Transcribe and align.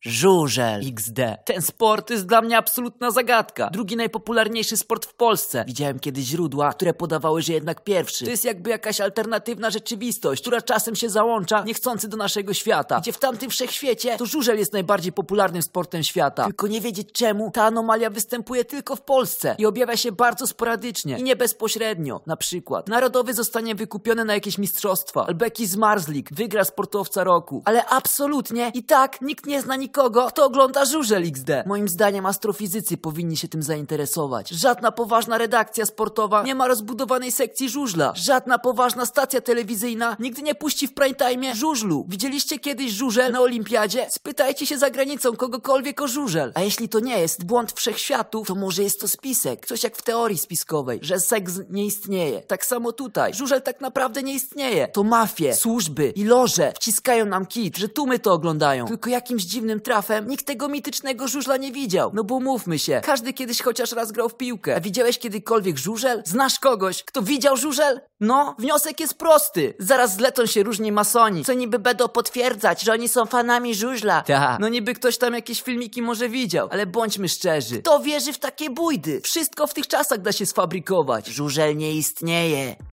Żużel 0.00 0.80
XD. 0.88 1.20
Ten 1.44 1.62
sport 1.62 2.10
jest 2.10 2.26
dla 2.26 2.42
mnie 2.42 2.58
absolutna 2.58 3.10
zagadka. 3.10 3.70
Drugi 3.72 3.96
najpopularniejszy 3.96 4.76
sport 4.76 5.06
w 5.06 5.14
Polsce. 5.14 5.64
Widziałem 5.66 5.98
kiedyś 5.98 6.24
źródła, 6.24 6.72
które 6.72 6.94
podawały, 6.94 7.42
że 7.42 7.52
jednak 7.52 7.84
pierwszy. 7.84 8.24
To 8.24 8.30
jest 8.30 8.44
jakby 8.44 8.70
jakaś 8.70 9.00
alternatywna 9.00 9.70
rzeczywistość, 9.70 10.42
która 10.42 10.62
czasem 10.62 10.96
się 10.96 11.10
załącza, 11.10 11.64
niechcący 11.64 12.08
do 12.08 12.16
naszego 12.16 12.54
świata. 12.54 13.00
Gdzie 13.00 13.12
w 13.12 13.18
tamtym 13.18 13.50
wszechświecie 13.50 14.16
to 14.16 14.26
żużel 14.26 14.58
jest 14.58 14.72
najbardziej 14.72 15.12
popularnym 15.12 15.62
sportem 15.62 16.02
świata. 16.02 16.44
Tylko 16.44 16.66
nie 16.66 16.80
wiedzieć 16.80 17.12
czemu 17.12 17.50
ta 17.50 17.64
anomalia 17.64 18.10
występuje 18.10 18.64
tylko 18.64 18.96
w 18.96 19.00
Polsce 19.00 19.54
i 19.58 19.66
objawia 19.66 19.96
się 19.96 20.12
bardzo 20.12 20.46
sporadycznie 20.46 21.18
i 21.18 21.22
nie 21.22 21.36
bezpośrednio. 21.36 22.20
Na 22.26 22.36
przykład 22.36 22.88
narodowy 22.88 23.34
zostanie 23.34 23.74
wykupiony 23.74 24.24
na 24.24 24.34
jakieś 24.34 24.58
mistrzostwa, 24.58 25.26
albo 25.26 25.44
jakiś 25.44 25.68
zmarzlik 25.68 26.34
wygra 26.34 26.64
sportowca 26.64 27.24
roku. 27.24 27.62
Ale 27.64 27.86
absolutnie 27.86 28.70
i 28.74 28.82
tak 28.82 29.20
nikt 29.20 29.46
nie 29.46 29.62
zna 29.62 29.76
nikogo, 29.88 30.26
kto 30.26 30.44
ogląda 30.44 30.84
żużel 30.84 31.22
XD. 31.26 31.50
Moim 31.66 31.88
zdaniem 31.88 32.26
astrofizycy 32.26 32.96
powinni 32.96 33.36
się 33.36 33.48
tym 33.48 33.62
zainteresować. 33.62 34.48
Żadna 34.48 34.92
poważna 34.92 35.38
redakcja 35.38 35.86
sportowa 35.86 36.42
nie 36.42 36.54
ma 36.54 36.68
rozbudowanej 36.68 37.32
sekcji 37.32 37.68
żużla. 37.68 38.12
Żadna 38.16 38.58
poważna 38.58 39.06
stacja 39.06 39.40
telewizyjna 39.40 40.16
nigdy 40.20 40.42
nie 40.42 40.54
puści 40.54 40.88
w 40.88 40.94
prime 40.94 41.14
time 41.14 41.54
żużlu. 41.54 42.06
Widzieliście 42.08 42.58
kiedyś 42.58 42.92
żużel 42.92 43.32
na 43.32 43.40
olimpiadzie? 43.40 44.06
Spytajcie 44.10 44.66
się 44.66 44.78
za 44.78 44.90
granicą 44.90 45.36
kogokolwiek 45.36 46.00
o 46.02 46.08
żużel. 46.08 46.52
A 46.54 46.60
jeśli 46.60 46.88
to 46.88 47.00
nie 47.00 47.18
jest 47.20 47.44
błąd 47.44 47.72
wszechświatu, 47.72 48.44
to 48.46 48.54
może 48.54 48.82
jest 48.82 49.00
to 49.00 49.08
spisek. 49.08 49.66
Coś 49.66 49.84
jak 49.84 49.96
w 49.96 50.02
teorii 50.02 50.38
spiskowej, 50.38 50.98
że 51.02 51.20
seks 51.20 51.52
nie 51.70 51.86
istnieje. 51.86 52.42
Tak 52.42 52.66
samo 52.66 52.92
tutaj. 52.92 53.34
Żużel 53.34 53.62
tak 53.62 53.80
naprawdę 53.80 54.22
nie 54.22 54.34
istnieje. 54.34 54.88
To 54.88 55.04
mafie, 55.04 55.54
służby 55.54 56.12
i 56.16 56.24
loże 56.24 56.72
wciskają 56.76 57.26
nam 57.26 57.46
kit, 57.46 57.76
że 57.76 57.88
tłumy 57.88 58.18
to 58.18 58.32
oglądają. 58.32 58.86
Tylko 58.86 59.10
jakimś 59.10 59.42
dziwnym 59.42 59.77
trafem 59.80 60.28
nikt 60.28 60.46
tego 60.46 60.68
mitycznego 60.68 61.28
żużla 61.28 61.56
nie 61.56 61.72
widział. 61.72 62.10
No 62.14 62.24
bo 62.24 62.40
mówmy 62.40 62.78
się, 62.78 63.00
każdy 63.04 63.32
kiedyś 63.32 63.62
chociaż 63.62 63.92
raz 63.92 64.12
grał 64.12 64.28
w 64.28 64.36
piłkę. 64.36 64.76
A 64.76 64.80
widziałeś 64.80 65.18
kiedykolwiek 65.18 65.78
żużel? 65.78 66.22
Znasz 66.26 66.58
kogoś, 66.58 67.04
kto 67.04 67.22
widział 67.22 67.56
żużel? 67.56 68.00
No, 68.20 68.56
wniosek 68.58 69.00
jest 69.00 69.14
prosty. 69.14 69.74
Zaraz 69.78 70.14
zlecą 70.14 70.46
się 70.46 70.62
różni 70.62 70.92
masoni, 70.92 71.44
co 71.44 71.52
niby 71.52 71.78
będą 71.78 72.08
potwierdzać, 72.08 72.82
że 72.82 72.92
oni 72.92 73.08
są 73.08 73.26
fanami 73.26 73.74
żużla. 73.74 74.22
Ta. 74.22 74.58
No 74.60 74.68
niby 74.68 74.94
ktoś 74.94 75.18
tam 75.18 75.34
jakieś 75.34 75.62
filmiki 75.62 76.02
może 76.02 76.28
widział, 76.28 76.68
ale 76.70 76.86
bądźmy 76.86 77.28
szczerzy. 77.28 77.78
Kto 77.78 78.00
wierzy 78.00 78.32
w 78.32 78.38
takie 78.38 78.70
bójdy? 78.70 79.20
Wszystko 79.20 79.66
w 79.66 79.74
tych 79.74 79.86
czasach 79.86 80.20
da 80.20 80.32
się 80.32 80.46
sfabrykować. 80.46 81.26
Żużel 81.26 81.76
nie 81.76 81.92
istnieje. 81.94 82.76